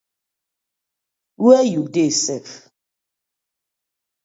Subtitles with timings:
[1.43, 2.47] Where yu dey sef?